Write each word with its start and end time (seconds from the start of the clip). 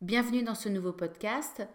Bienvenue 0.00 0.44
dans 0.44 0.54
ce 0.54 0.68
nouveau 0.68 0.92
podcast 0.92 1.66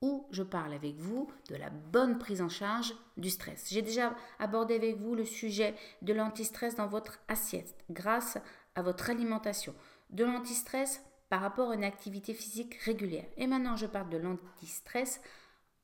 où 0.00 0.26
je 0.30 0.42
parle 0.42 0.72
avec 0.72 0.96
vous 0.96 1.30
de 1.50 1.56
la 1.56 1.68
bonne 1.68 2.16
prise 2.16 2.40
en 2.40 2.48
charge 2.48 2.94
du 3.18 3.28
stress. 3.28 3.68
J'ai 3.68 3.82
déjà 3.82 4.16
abordé 4.38 4.74
avec 4.74 4.96
vous 4.96 5.14
le 5.14 5.26
sujet 5.26 5.74
de 6.00 6.14
l'antistress 6.14 6.74
dans 6.76 6.86
votre 6.86 7.18
assiette 7.28 7.76
grâce 7.90 8.38
à 8.76 8.80
votre 8.80 9.10
alimentation, 9.10 9.74
de 10.08 10.24
l'antistress 10.24 11.04
par 11.28 11.42
rapport 11.42 11.70
à 11.70 11.74
une 11.74 11.84
activité 11.84 12.32
physique 12.32 12.76
régulière. 12.76 13.26
Et 13.36 13.46
maintenant, 13.46 13.76
je 13.76 13.84
parle 13.84 14.08
de 14.08 14.16
l'antistress 14.16 15.20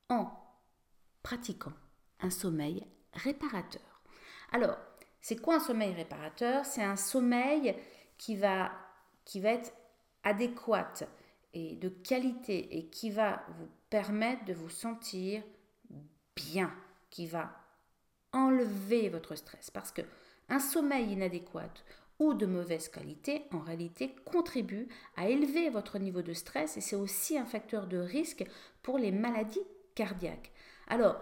en 0.08 0.30
pratiquant 1.22 1.74
un 2.20 2.30
sommeil 2.30 2.86
réparateur. 3.12 4.02
Alors, 4.50 4.78
c'est 5.20 5.42
quoi 5.42 5.56
un 5.56 5.60
sommeil 5.60 5.92
réparateur? 5.92 6.64
C'est 6.64 6.82
un 6.82 6.96
sommeil 6.96 7.76
qui 8.16 8.34
va, 8.34 8.72
qui 9.26 9.40
va 9.40 9.50
être 9.50 9.74
adéquat 10.24 10.94
et 11.54 11.76
de 11.76 11.88
qualité 11.88 12.78
et 12.78 12.86
qui 12.86 13.10
va 13.10 13.44
vous 13.58 13.68
permettre 13.90 14.44
de 14.44 14.54
vous 14.54 14.70
sentir 14.70 15.42
bien, 16.34 16.72
qui 17.10 17.26
va 17.26 17.52
enlever 18.32 19.08
votre 19.08 19.34
stress. 19.34 19.70
Parce 19.70 19.92
que 19.92 20.02
un 20.48 20.58
sommeil 20.58 21.12
inadéquat 21.12 21.72
ou 22.18 22.34
de 22.34 22.46
mauvaise 22.46 22.88
qualité, 22.88 23.44
en 23.52 23.60
réalité, 23.60 24.14
contribue 24.24 24.88
à 25.16 25.28
élever 25.28 25.70
votre 25.70 25.98
niveau 25.98 26.22
de 26.22 26.32
stress 26.32 26.76
et 26.76 26.80
c'est 26.80 26.96
aussi 26.96 27.36
un 27.36 27.46
facteur 27.46 27.86
de 27.86 27.98
risque 27.98 28.44
pour 28.82 28.98
les 28.98 29.12
maladies 29.12 29.60
cardiaques. 29.94 30.52
Alors, 30.88 31.20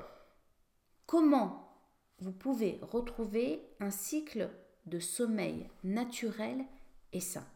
comment 1.07 1.74
vous 2.19 2.33
pouvez 2.33 2.79
retrouver 2.83 3.62
un 3.80 3.91
cycle 3.91 4.51
de 4.87 4.99
sommeil 4.99 5.69
naturel 5.85 6.65
et 7.12 7.21
sain? 7.21 7.47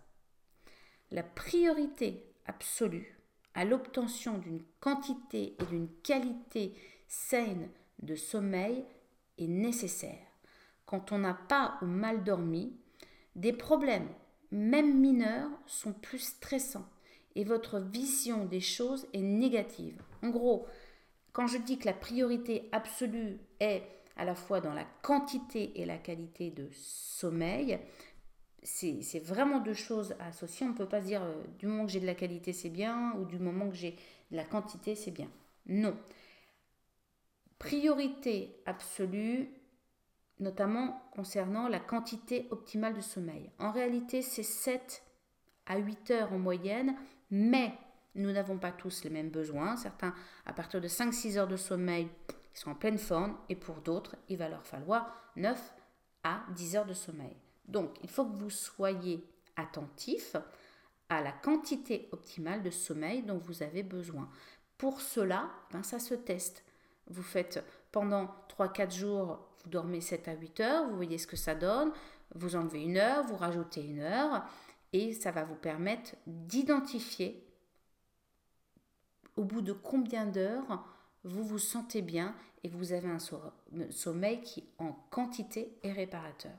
La 1.10 1.22
priorité 1.22 2.33
absolue 2.46 3.18
à 3.54 3.64
l'obtention 3.64 4.38
d'une 4.38 4.62
quantité 4.80 5.56
et 5.60 5.64
d'une 5.66 5.88
qualité 6.02 6.74
saine 7.06 7.68
de 8.02 8.14
sommeil 8.14 8.84
est 9.38 9.46
nécessaire. 9.46 10.26
Quand 10.86 11.12
on 11.12 11.18
n'a 11.18 11.34
pas 11.34 11.78
ou 11.82 11.86
mal 11.86 12.24
dormi, 12.24 12.76
des 13.36 13.52
problèmes, 13.52 14.08
même 14.50 15.00
mineurs, 15.00 15.50
sont 15.66 15.92
plus 15.92 16.18
stressants 16.18 16.88
et 17.34 17.44
votre 17.44 17.78
vision 17.78 18.44
des 18.44 18.60
choses 18.60 19.06
est 19.12 19.22
négative. 19.22 20.00
En 20.22 20.28
gros, 20.28 20.66
quand 21.32 21.46
je 21.46 21.58
dis 21.58 21.78
que 21.78 21.86
la 21.86 21.92
priorité 21.92 22.68
absolue 22.72 23.38
est 23.60 23.82
à 24.16 24.24
la 24.24 24.34
fois 24.34 24.60
dans 24.60 24.74
la 24.74 24.86
quantité 25.02 25.80
et 25.80 25.84
la 25.84 25.98
qualité 25.98 26.50
de 26.50 26.68
sommeil, 26.72 27.78
c'est 28.64 29.20
vraiment 29.20 29.60
deux 29.60 29.74
choses 29.74 30.14
à 30.18 30.28
associer. 30.28 30.66
On 30.66 30.70
ne 30.70 30.74
peut 30.74 30.88
pas 30.88 31.00
dire 31.00 31.22
euh, 31.22 31.44
du 31.58 31.66
moment 31.66 31.84
que 31.84 31.92
j'ai 31.92 32.00
de 32.00 32.06
la 32.06 32.14
qualité, 32.14 32.52
c'est 32.52 32.70
bien, 32.70 33.12
ou 33.18 33.24
du 33.24 33.38
moment 33.38 33.68
que 33.68 33.76
j'ai 33.76 33.92
de 34.30 34.36
la 34.36 34.44
quantité, 34.44 34.94
c'est 34.94 35.10
bien. 35.10 35.30
Non. 35.66 35.96
Priorité 37.58 38.56
absolue, 38.66 39.50
notamment 40.40 41.02
concernant 41.12 41.68
la 41.68 41.78
quantité 41.78 42.48
optimale 42.50 42.94
de 42.94 43.00
sommeil. 43.00 43.50
En 43.58 43.70
réalité, 43.70 44.22
c'est 44.22 44.42
7 44.42 45.02
à 45.66 45.78
8 45.78 46.10
heures 46.10 46.32
en 46.32 46.38
moyenne, 46.38 46.96
mais 47.30 47.72
nous 48.14 48.32
n'avons 48.32 48.58
pas 48.58 48.72
tous 48.72 49.04
les 49.04 49.10
mêmes 49.10 49.30
besoins. 49.30 49.76
Certains, 49.76 50.14
à 50.46 50.52
partir 50.52 50.80
de 50.80 50.88
5-6 50.88 51.36
heures 51.36 51.48
de 51.48 51.56
sommeil, 51.56 52.08
ils 52.54 52.58
sont 52.58 52.70
en 52.70 52.74
pleine 52.74 52.98
forme, 52.98 53.36
et 53.48 53.56
pour 53.56 53.76
d'autres, 53.82 54.16
il 54.28 54.38
va 54.38 54.48
leur 54.48 54.66
falloir 54.66 55.32
9 55.36 55.74
à 56.22 56.44
10 56.54 56.76
heures 56.76 56.86
de 56.86 56.94
sommeil. 56.94 57.36
Donc, 57.66 57.90
il 58.02 58.08
faut 58.08 58.24
que 58.24 58.36
vous 58.36 58.50
soyez 58.50 59.26
attentif 59.56 60.36
à 61.08 61.20
la 61.20 61.32
quantité 61.32 62.08
optimale 62.12 62.62
de 62.62 62.70
sommeil 62.70 63.22
dont 63.22 63.38
vous 63.38 63.62
avez 63.62 63.82
besoin. 63.82 64.28
Pour 64.78 65.00
cela, 65.00 65.50
ben, 65.70 65.82
ça 65.82 65.98
se 65.98 66.14
teste. 66.14 66.64
Vous 67.08 67.22
faites 67.22 67.62
pendant 67.92 68.34
3-4 68.58 68.94
jours, 68.94 69.48
vous 69.62 69.70
dormez 69.70 70.00
7 70.00 70.28
à 70.28 70.34
8 70.34 70.60
heures, 70.60 70.88
vous 70.88 70.96
voyez 70.96 71.18
ce 71.18 71.26
que 71.26 71.36
ça 71.36 71.54
donne, 71.54 71.92
vous 72.34 72.56
enlevez 72.56 72.82
une 72.82 72.96
heure, 72.96 73.24
vous 73.24 73.36
rajoutez 73.36 73.82
une 73.82 74.00
heure, 74.00 74.44
et 74.92 75.12
ça 75.12 75.30
va 75.30 75.44
vous 75.44 75.54
permettre 75.54 76.16
d'identifier 76.26 77.46
au 79.36 79.44
bout 79.44 79.60
de 79.60 79.72
combien 79.72 80.26
d'heures 80.26 80.84
vous 81.24 81.42
vous 81.42 81.58
sentez 81.58 82.02
bien 82.02 82.34
et 82.62 82.68
vous 82.68 82.92
avez 82.92 83.08
un 83.08 83.18
sommeil 83.90 84.40
qui 84.42 84.64
en 84.78 84.92
quantité 85.10 85.76
est 85.82 85.92
réparateur. 85.92 86.52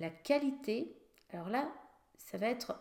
La 0.00 0.10
qualité, 0.10 0.96
alors 1.30 1.48
là, 1.48 1.72
ça 2.16 2.38
va 2.38 2.48
être 2.48 2.74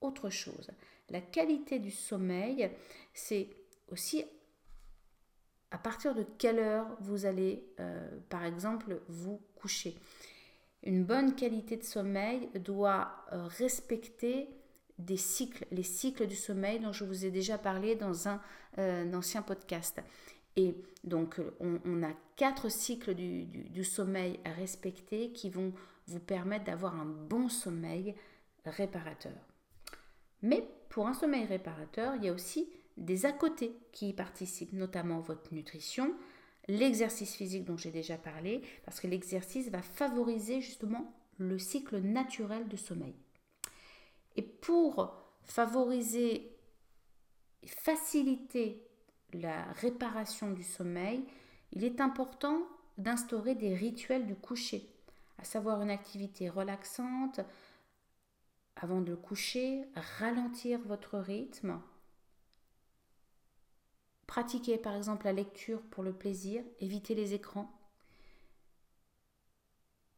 autre 0.00 0.30
chose. 0.30 0.70
La 1.10 1.20
qualité 1.20 1.78
du 1.78 1.90
sommeil, 1.90 2.70
c'est 3.12 3.50
aussi 3.88 4.24
à 5.70 5.78
partir 5.78 6.14
de 6.14 6.24
quelle 6.38 6.58
heure 6.58 6.86
vous 7.00 7.26
allez, 7.26 7.64
euh, 7.80 8.08
par 8.28 8.44
exemple, 8.44 9.00
vous 9.08 9.40
coucher. 9.54 9.96
Une 10.82 11.04
bonne 11.04 11.34
qualité 11.34 11.76
de 11.76 11.84
sommeil 11.84 12.48
doit 12.60 13.24
euh, 13.32 13.46
respecter 13.46 14.48
des 14.98 15.16
cycles, 15.16 15.66
les 15.70 15.82
cycles 15.82 16.26
du 16.26 16.36
sommeil 16.36 16.80
dont 16.80 16.92
je 16.92 17.04
vous 17.04 17.24
ai 17.24 17.30
déjà 17.30 17.58
parlé 17.58 17.94
dans 17.94 18.28
un, 18.28 18.40
euh, 18.78 19.12
ancien 19.14 19.42
podcast. 19.42 20.00
Et 20.56 20.74
donc, 21.04 21.40
on, 21.60 22.02
a 22.02 22.12
quatre 22.36 22.68
cycles 22.68 23.14
du, 23.14 23.84
sommeil 23.84 24.38
à 24.44 24.52
respecter 24.52 25.32
qui 25.32 25.50
vont 25.50 25.72
vous 26.06 26.20
permettre 26.20 26.64
d'avoir 26.64 26.94
un 26.94 27.06
bon 27.06 27.48
sommeil 27.48 28.14
réparateur. 28.64 29.32
Mais 30.42 30.68
pour 30.88 31.06
un 31.06 31.14
sommeil 31.14 31.44
réparateur, 31.44 32.14
il 32.16 32.24
y 32.24 32.28
a 32.28 32.32
aussi 32.32 32.68
des 32.96 33.24
à 33.24 33.32
côté 33.32 33.74
qui 33.92 34.10
y 34.10 34.12
participent, 34.12 34.74
notamment 34.74 35.20
votre 35.20 35.54
nutrition, 35.54 36.14
l'exercice 36.68 37.34
physique 37.34 37.64
dont 37.64 37.76
j'ai 37.76 37.90
déjà 37.90 38.18
parlé, 38.18 38.60
parce 38.84 39.00
que 39.00 39.06
l'exercice 39.06 39.70
va 39.70 39.82
favoriser 39.82 40.60
justement 40.60 41.14
le 41.38 41.58
cycle 41.58 41.98
naturel 41.98 42.68
de 42.68 42.76
sommeil. 42.76 43.14
Et 44.36 44.42
pour 44.42 45.16
favoriser 45.44 46.52
faciliter 47.64 48.86
la 49.32 49.64
réparation 49.72 50.52
du 50.52 50.62
sommeil, 50.62 51.24
il 51.72 51.84
est 51.84 52.00
important 52.00 52.62
d'instaurer 52.98 53.54
des 53.54 53.74
rituels 53.74 54.26
du 54.26 54.34
coucher 54.34 54.88
à 55.38 55.44
savoir 55.44 55.82
une 55.82 55.90
activité 55.90 56.48
relaxante 56.48 57.40
avant 58.76 59.00
de 59.00 59.14
coucher, 59.14 59.84
ralentir 60.18 60.80
votre 60.86 61.18
rythme, 61.18 61.80
pratiquer 64.26 64.78
par 64.78 64.94
exemple 64.94 65.26
la 65.26 65.32
lecture 65.32 65.82
pour 65.82 66.02
le 66.02 66.12
plaisir, 66.12 66.62
éviter 66.78 67.14
les 67.14 67.34
écrans 67.34 67.70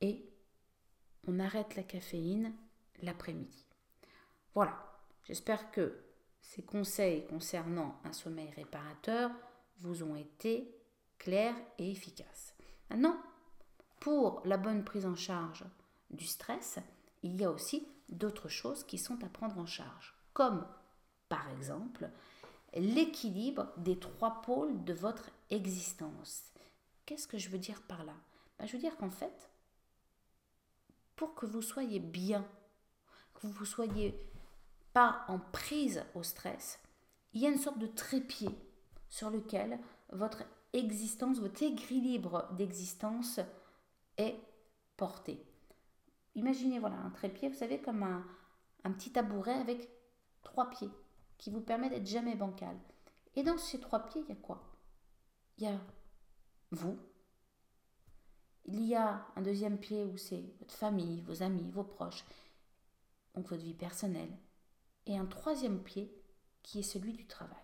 et 0.00 0.28
on 1.26 1.40
arrête 1.40 1.74
la 1.74 1.82
caféine 1.82 2.54
l'après-midi. 3.02 3.66
Voilà, 4.54 4.76
j'espère 5.24 5.70
que 5.70 6.04
ces 6.44 6.62
conseils 6.62 7.26
concernant 7.26 7.98
un 8.04 8.12
sommeil 8.12 8.50
réparateur 8.50 9.30
vous 9.80 10.02
ont 10.02 10.14
été 10.14 10.72
clairs 11.18 11.56
et 11.78 11.90
efficaces. 11.90 12.54
Maintenant, 12.90 13.16
pour 13.98 14.42
la 14.44 14.56
bonne 14.56 14.84
prise 14.84 15.06
en 15.06 15.16
charge 15.16 15.64
du 16.10 16.26
stress, 16.26 16.78
il 17.22 17.40
y 17.40 17.44
a 17.44 17.50
aussi 17.50 17.88
d'autres 18.10 18.48
choses 18.48 18.84
qui 18.84 18.98
sont 18.98 19.24
à 19.24 19.28
prendre 19.28 19.58
en 19.58 19.66
charge, 19.66 20.14
comme 20.32 20.66
par 21.28 21.48
exemple 21.50 22.10
l'équilibre 22.74 23.72
des 23.78 23.98
trois 23.98 24.42
pôles 24.42 24.84
de 24.84 24.92
votre 24.92 25.30
existence. 25.50 26.42
Qu'est-ce 27.06 27.26
que 27.26 27.38
je 27.38 27.48
veux 27.48 27.58
dire 27.58 27.80
par 27.82 28.04
là? 28.04 28.14
Ben, 28.58 28.66
Je 28.66 28.72
veux 28.72 28.78
dire 28.78 28.96
qu'en 28.98 29.10
fait, 29.10 29.50
pour 31.16 31.34
que 31.34 31.46
vous 31.46 31.62
soyez 31.62 32.00
bien, 32.00 32.46
que 33.34 33.46
vous 33.46 33.64
soyez 33.64 34.14
pas 34.94 35.24
en 35.28 35.38
prise 35.38 36.02
au 36.14 36.22
stress, 36.22 36.78
il 37.34 37.42
y 37.42 37.46
a 37.46 37.50
une 37.50 37.58
sorte 37.58 37.78
de 37.78 37.86
trépied 37.86 38.48
sur 39.10 39.28
lequel 39.28 39.78
votre 40.10 40.44
existence, 40.72 41.38
votre 41.40 41.62
équilibre 41.62 42.48
d'existence 42.52 43.40
est 44.16 44.36
porté. 44.96 45.44
Imaginez 46.36 46.78
voilà 46.78 46.96
un 46.96 47.10
trépied, 47.10 47.48
vous 47.48 47.58
savez, 47.58 47.80
comme 47.80 48.02
un, 48.04 48.24
un 48.84 48.92
petit 48.92 49.12
tabouret 49.12 49.54
avec 49.54 49.90
trois 50.42 50.70
pieds 50.70 50.90
qui 51.38 51.50
vous 51.50 51.60
permet 51.60 51.90
d'être 51.90 52.06
jamais 52.06 52.36
bancal. 52.36 52.76
Et 53.34 53.42
dans 53.42 53.58
ces 53.58 53.80
trois 53.80 54.04
pieds, 54.04 54.22
il 54.22 54.28
y 54.28 54.32
a 54.32 54.40
quoi? 54.40 54.62
Il 55.58 55.64
y 55.64 55.66
a 55.66 55.78
vous. 56.70 56.96
Il 58.66 58.84
y 58.84 58.94
a 58.94 59.26
un 59.36 59.42
deuxième 59.42 59.78
pied 59.78 60.04
où 60.04 60.16
c'est 60.16 60.44
votre 60.60 60.74
famille, 60.74 61.20
vos 61.22 61.42
amis, 61.42 61.70
vos 61.70 61.84
proches, 61.84 62.24
donc 63.34 63.48
votre 63.48 63.62
vie 63.62 63.74
personnelle. 63.74 64.30
Et 65.06 65.18
un 65.18 65.26
troisième 65.26 65.82
pied 65.82 66.10
qui 66.62 66.80
est 66.80 66.82
celui 66.82 67.12
du 67.12 67.26
travail. 67.26 67.56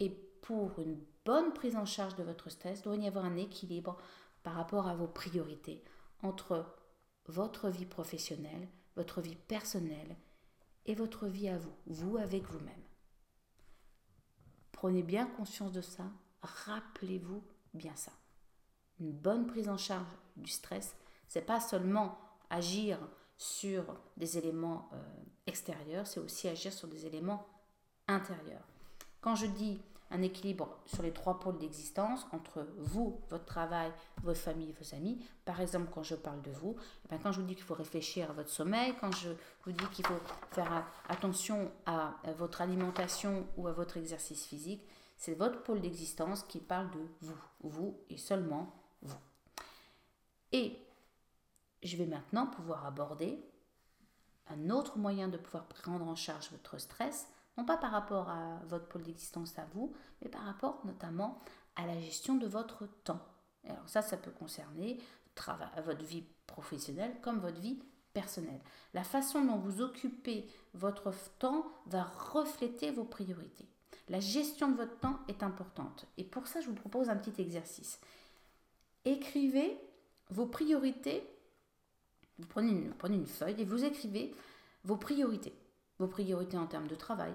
Et 0.00 0.10
pour 0.42 0.78
une 0.78 0.98
bonne 1.24 1.52
prise 1.52 1.76
en 1.76 1.86
charge 1.86 2.16
de 2.16 2.22
votre 2.22 2.50
stress, 2.50 2.80
il 2.80 2.82
doit 2.82 2.96
y 2.96 3.06
avoir 3.06 3.24
un 3.24 3.36
équilibre 3.36 3.96
par 4.42 4.54
rapport 4.54 4.86
à 4.86 4.94
vos 4.94 5.08
priorités 5.08 5.82
entre 6.22 6.66
votre 7.26 7.70
vie 7.70 7.86
professionnelle, 7.86 8.68
votre 8.96 9.20
vie 9.20 9.36
personnelle 9.36 10.16
et 10.86 10.94
votre 10.94 11.26
vie 11.26 11.48
à 11.48 11.58
vous, 11.58 11.74
vous 11.86 12.16
avec 12.18 12.44
vous-même. 12.44 12.82
Prenez 14.72 15.02
bien 15.02 15.26
conscience 15.26 15.72
de 15.72 15.80
ça, 15.80 16.04
rappelez-vous 16.42 17.42
bien 17.72 17.96
ça. 17.96 18.12
Une 19.00 19.12
bonne 19.12 19.46
prise 19.46 19.68
en 19.68 19.78
charge 19.78 20.06
du 20.36 20.50
stress, 20.50 20.94
c'est 21.26 21.46
pas 21.46 21.60
seulement 21.60 22.18
agir 22.50 22.98
sur 23.36 23.84
des 24.16 24.38
éléments 24.38 24.88
euh, 24.92 24.96
extérieurs, 25.46 26.06
c'est 26.06 26.20
aussi 26.20 26.48
agir 26.48 26.72
sur 26.72 26.88
des 26.88 27.06
éléments 27.06 27.46
intérieurs. 28.08 28.66
Quand 29.20 29.34
je 29.34 29.46
dis 29.46 29.80
un 30.10 30.22
équilibre 30.22 30.78
sur 30.86 31.02
les 31.02 31.12
trois 31.12 31.40
pôles 31.40 31.58
d'existence 31.58 32.26
entre 32.32 32.66
vous, 32.78 33.20
votre 33.30 33.44
travail, 33.44 33.90
votre 34.22 34.38
famille, 34.38 34.72
vos 34.78 34.94
amis. 34.94 35.18
Par 35.44 35.60
exemple, 35.60 35.88
quand 35.92 36.02
je 36.02 36.14
parle 36.14 36.40
de 36.42 36.52
vous, 36.52 36.76
eh 37.10 37.16
quand 37.18 37.32
je 37.32 37.40
vous 37.40 37.46
dis 37.46 37.56
qu'il 37.56 37.64
faut 37.64 37.74
réfléchir 37.74 38.30
à 38.30 38.32
votre 38.32 38.50
sommeil, 38.50 38.94
quand 39.00 39.14
je 39.16 39.30
vous 39.64 39.72
dis 39.72 39.84
qu'il 39.92 40.06
faut 40.06 40.20
faire 40.52 40.86
attention 41.08 41.70
à 41.86 42.14
votre 42.38 42.60
alimentation 42.60 43.46
ou 43.56 43.66
à 43.66 43.72
votre 43.72 43.96
exercice 43.96 44.46
physique, 44.46 44.82
c'est 45.16 45.34
votre 45.34 45.62
pôle 45.62 45.80
d'existence 45.80 46.44
qui 46.44 46.60
parle 46.60 46.90
de 46.90 47.00
vous, 47.22 47.38
vous 47.62 47.98
et 48.10 48.16
seulement 48.16 48.72
vous. 49.02 49.18
Et 50.52 50.76
je 51.84 51.96
vais 51.96 52.06
maintenant 52.06 52.46
pouvoir 52.46 52.86
aborder 52.86 53.38
un 54.48 54.70
autre 54.70 54.98
moyen 54.98 55.28
de 55.28 55.36
pouvoir 55.36 55.66
prendre 55.66 56.06
en 56.06 56.16
charge 56.16 56.50
votre 56.50 56.78
stress, 56.78 57.28
non 57.56 57.64
pas 57.64 57.76
par 57.76 57.92
rapport 57.92 58.28
à 58.28 58.60
votre 58.66 58.88
pôle 58.88 59.02
d'existence 59.02 59.58
à 59.58 59.66
vous, 59.74 59.92
mais 60.20 60.28
par 60.28 60.42
rapport 60.42 60.80
notamment 60.84 61.38
à 61.76 61.86
la 61.86 61.98
gestion 62.00 62.34
de 62.34 62.46
votre 62.46 62.86
temps. 63.04 63.20
alors 63.68 63.88
ça, 63.88 64.02
ça 64.02 64.16
peut 64.16 64.30
concerner 64.30 65.00
votre 65.84 66.04
vie 66.04 66.24
professionnelle 66.46 67.14
comme 67.22 67.38
votre 67.38 67.60
vie 67.60 67.82
personnelle. 68.12 68.60
La 68.92 69.04
façon 69.04 69.44
dont 69.44 69.56
vous 69.56 69.80
occupez 69.80 70.48
votre 70.72 71.12
temps 71.38 71.66
va 71.86 72.04
refléter 72.04 72.90
vos 72.92 73.04
priorités. 73.04 73.68
La 74.08 74.20
gestion 74.20 74.70
de 74.70 74.76
votre 74.76 74.98
temps 74.98 75.18
est 75.28 75.42
importante. 75.42 76.06
Et 76.18 76.24
pour 76.24 76.46
ça, 76.46 76.60
je 76.60 76.68
vous 76.68 76.74
propose 76.74 77.08
un 77.08 77.16
petit 77.16 77.40
exercice. 77.40 78.00
Écrivez 79.04 79.78
vos 80.30 80.46
priorités. 80.46 81.28
Vous 82.38 82.46
prenez 82.46 82.70
une, 82.70 83.26
feuille 83.26 83.60
et 83.60 83.64
vous 83.64 83.84
écrivez 83.84 84.34
vos 84.84 84.96
priorités 84.96 85.54
vos 85.98 86.08
priorités 86.08 86.56
en 86.56 86.66
termes 86.66 86.88
de 86.88 86.94
travail, 86.94 87.34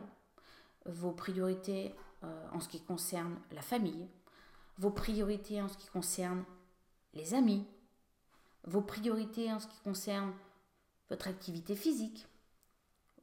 vos 0.86 1.12
priorités 1.12 1.96
euh, 2.24 2.48
en 2.52 2.60
ce 2.60 2.68
qui 2.68 2.82
concerne 2.82 3.40
la 3.52 3.62
famille, 3.62 4.08
vos 4.78 4.92
priorités 4.92 5.62
en 5.62 5.68
ce 5.68 5.78
qui 5.78 5.88
concerne 5.88 6.44
les 7.14 7.34
amis, 7.34 7.66
vos 8.66 8.82
priorités 8.82 9.52
en 9.52 9.60
ce 9.60 9.68
qui 9.68 9.80
concerne 9.82 10.34
votre 11.10 11.28
activité 11.28 11.76
physique, 11.76 12.28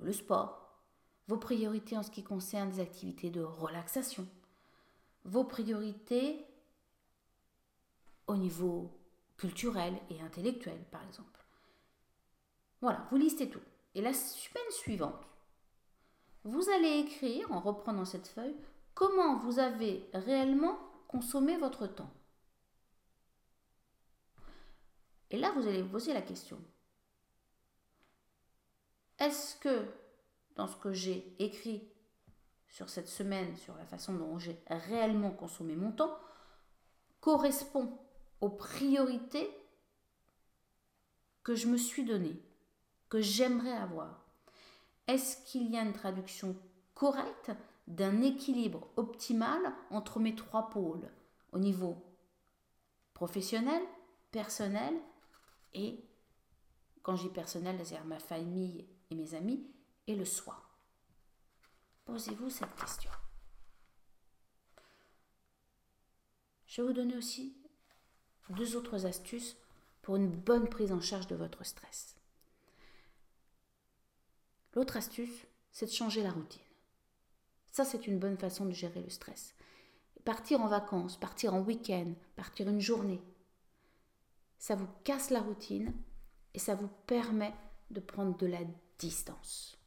le 0.01 0.13
sport, 0.13 0.83
vos 1.29 1.39
priorités 1.39 1.97
en 1.97 2.03
ce 2.03 2.11
qui 2.11 2.23
concerne 2.23 2.71
les 2.71 2.81
activités 2.81 3.31
de 3.31 3.43
relaxation, 3.43 4.27
vos 5.25 5.45
priorités 5.45 6.45
au 8.27 8.37
niveau 8.37 8.91
culturel 9.37 9.95
et 10.11 10.21
intellectuel, 10.21 10.79
par 10.91 11.05
exemple. 11.05 11.46
Voilà, 12.87 13.05
vous 13.11 13.17
listez 13.17 13.51
tout. 13.51 13.63
Et 13.97 14.01
la 14.01 14.13
semaine 14.13 14.71
suivante, 14.71 15.27
vous 16.45 16.71
allez 16.71 17.01
écrire, 17.01 17.51
en 17.51 17.59
reprenant 17.59 18.05
cette 18.05 18.29
feuille, 18.29 18.55
comment 18.95 19.39
vous 19.39 19.59
avez 19.59 20.09
réellement 20.15 20.79
consommé 21.09 21.57
votre 21.57 21.89
temps. 21.89 22.13
Et 25.31 25.37
là, 25.37 25.51
vous 25.51 25.67
allez 25.67 25.83
vous 25.83 25.89
poser 25.89 26.15
la 26.15 26.23
question. 26.23 26.63
Est-ce 29.19 29.57
que 29.57 29.85
dans 30.55 30.69
ce 30.69 30.77
que 30.77 30.93
j'ai 30.93 31.35
écrit 31.41 31.91
sur 32.69 32.89
cette 32.89 33.09
semaine, 33.09 33.57
sur 33.57 33.77
la 33.77 33.87
façon 33.87 34.15
dont 34.15 34.39
j'ai 34.39 34.63
réellement 34.69 35.33
consommé 35.33 35.75
mon 35.75 35.91
temps, 35.91 36.17
correspond 37.19 37.99
aux 38.41 38.51
priorités 38.51 39.51
que 41.43 41.57
je 41.57 41.67
me 41.67 41.79
suis 41.79 42.05
données? 42.05 42.41
Que 43.09 43.21
j'aimerais 43.21 43.73
avoir 43.73 44.25
Est-ce 45.07 45.45
qu'il 45.45 45.71
y 45.71 45.77
a 45.77 45.83
une 45.83 45.93
traduction 45.93 46.57
correcte 46.95 47.53
d'un 47.87 48.23
équilibre 48.23 48.89
optimal 48.97 49.61
entre 49.91 50.19
mes 50.19 50.35
trois 50.35 50.71
pôles 50.71 51.09
au 51.53 51.59
niveau 51.59 52.03
professionnel, 53.15 53.83
personnel 54.31 54.95
et, 55.75 56.05
quand 57.03 57.17
j'ai 57.17 57.29
personnel, 57.29 57.77
c'est-à-dire 57.77 58.05
ma 58.05 58.19
famille 58.19 58.87
et 59.11 59.15
mes 59.15 59.35
amis, 59.35 59.65
et 60.07 60.17
le 60.17 60.25
soi? 60.25 60.61
Posez-vous 62.05 62.51
cette 62.51 62.75
question. 62.75 63.11
Je 66.67 66.83
vais 66.83 66.89
vous 66.89 66.95
donner 66.95 67.17
aussi 67.17 67.57
deux 68.51 68.77
autres 68.77 69.07
astuces 69.07 69.57
pour 70.03 70.17
une 70.17 70.31
bonne 70.31 70.69
prise 70.69 70.93
en 70.93 71.01
charge 71.01 71.27
de 71.27 71.37
votre 71.37 71.65
stress. 71.65 72.16
L'autre 74.77 74.99
astuce, 74.99 75.47
c'est 75.73 75.87
de 75.87 75.91
changer 75.91 76.23
la 76.23 76.31
routine. 76.31 76.61
Ça, 77.73 77.85
c'est 77.85 78.07
une 78.07 78.19
bonne 78.19 78.37
façon 78.37 78.67
de 78.67 78.73
gérer 78.73 79.01
le 79.01 79.09
stress. 79.09 79.55
Partir 80.25 80.61
en 80.61 80.69
vacances, 80.69 81.17
partir 81.17 81.55
en 81.55 81.63
week-end, 81.63 82.13
partir 82.37 82.69
une 82.69 82.81
journée, 82.81 83.23
ça 84.59 84.75
vous 84.75 84.89
casse 85.03 85.31
la 85.31 85.41
routine 85.41 85.95
et 86.53 86.59
ça 86.59 86.75
vous 86.75 86.89
permet 87.07 87.55
de 87.91 88.01
prendre 88.01 88.37
de 88.37 88.47
la 88.47 88.61
distance. 88.99 89.79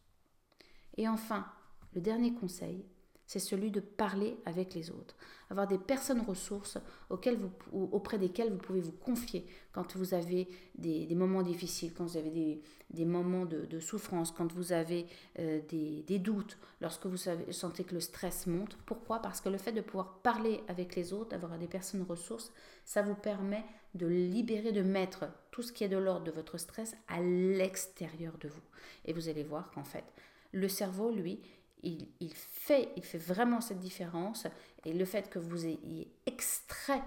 Et 0.97 1.07
enfin, 1.07 1.45
le 1.93 2.01
dernier 2.01 2.33
conseil, 2.33 2.83
c'est 3.29 3.37
celui 3.37 3.69
de 3.69 3.79
parler 3.79 4.37
avec 4.47 4.73
les 4.73 4.89
autres. 4.89 5.15
Avoir 5.51 5.67
des 5.67 5.77
personnes 5.77 6.21
ressources 6.21 6.79
auxquelles 7.11 7.37
vous, 7.37 7.51
auprès 7.71 8.17
desquelles 8.17 8.51
vous 8.51 8.57
pouvez 8.57 8.81
vous 8.81 8.91
confier 8.91 9.45
quand 9.71 9.95
vous 9.95 10.15
avez 10.15 10.47
des, 10.73 11.13
moments 11.13 11.43
difficiles, 11.43 11.93
quand 11.93 12.05
vous 12.05 12.17
avez 12.17 12.63
des, 12.89 13.05
moments 13.05 13.45
de, 13.45 13.79
souffrance, 13.79 14.31
quand 14.31 14.51
vous 14.51 14.73
avez 14.73 15.05
euh, 15.37 15.61
des, 15.69 16.17
doutes, 16.17 16.57
lorsque 16.81 17.05
vous 17.05 17.17
sentez 17.51 17.83
que 17.83 17.93
le 17.93 17.99
stress 17.99 18.47
monte. 18.47 18.75
Pourquoi? 18.87 19.21
Parce 19.21 19.41
que 19.41 19.49
le 19.49 19.59
fait 19.59 19.73
de 19.73 19.81
pouvoir 19.81 20.23
parler 20.23 20.61
avec 20.67 20.95
les 20.95 21.13
autres, 21.13 21.29
d'avoir 21.29 21.59
des 21.59 21.67
personnes 21.67 22.01
ressources, 22.01 22.51
ça 22.83 23.03
vous 23.03 23.13
permet 23.13 23.63
de 23.93 24.07
libérer, 24.07 24.71
de 24.71 24.81
mettre 24.81 25.25
tout 25.51 25.61
ce 25.61 25.71
qui 25.71 25.83
est 25.83 25.89
de 25.89 25.97
l'ordre 25.97 26.25
de 26.25 26.31
votre 26.31 26.57
stress 26.57 26.95
à 27.07 27.21
l'extérieur 27.21 28.39
de 28.39 28.47
vous. 28.47 28.63
Et 29.05 29.13
vous 29.13 29.29
allez 29.29 29.43
voir 29.43 29.69
qu'en 29.69 29.83
fait, 29.83 30.05
le 30.51 30.67
cerveau, 30.67 31.11
lui, 31.11 31.39
il, 31.83 32.33
fait, 32.33 32.91
il 32.95 33.03
fait 33.03 33.17
vraiment 33.17 33.61
cette 33.61 33.79
différence. 33.79 34.47
Et 34.85 34.93
le 34.93 35.05
fait 35.05 35.29
que 35.29 35.39
vous 35.39 35.65
ayez 35.65 36.11
extrait 36.25 37.01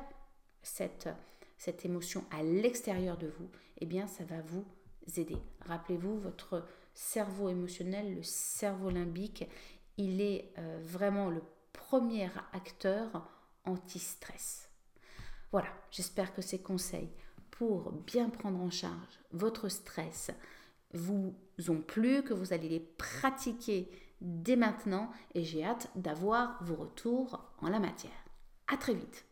cette, 0.63 1.09
cette 1.59 1.85
émotion 1.85 2.25
à 2.31 2.43
l'extérieur 2.43 3.17
de 3.17 3.29
vous, 3.29 3.51
eh 3.79 3.87
bien, 3.87 4.07
ça 4.07 4.25
va 4.25 4.41
vous 4.43 4.65
aider. 5.17 5.39
Rappelez-vous, 5.67 6.19
votre 6.19 6.65
cerveau 6.95 7.49
émotionnel, 7.49 8.15
le 8.15 8.23
cerveau 8.23 8.91
limbique, 8.91 9.49
il 9.97 10.21
est 10.21 10.53
euh, 10.59 10.81
vraiment 10.83 11.29
le 11.29 11.43
premier 11.73 12.31
acteur 12.53 13.29
anti-stress. 13.65 14.69
Voilà, 15.51 15.69
j'espère 15.91 16.35
que 16.35 16.43
ces 16.43 16.61
conseils 16.61 17.11
pour 17.51 17.93
bien 17.93 18.31
prendre 18.31 18.61
en 18.61 18.71
charge 18.71 19.21
votre 19.33 19.69
stress 19.69 20.31
vous 20.95 21.35
ont 21.69 21.81
plu, 21.81 22.23
que 22.23 22.35
vous 22.35 22.53
allez 22.53 22.69
les 22.69 22.81
pratiquer 22.81 23.91
dès 24.23 24.57
maintenant 24.57 25.11
et 25.35 25.45
j'ai 25.45 25.65
hâte 25.65 25.91
d'avoir 25.97 26.63
vos 26.63 26.77
retours 26.77 27.45
en 27.61 27.69
la 27.69 27.79
matière. 27.79 28.11
À 28.69 28.77
très 28.77 28.95
vite 28.95 29.27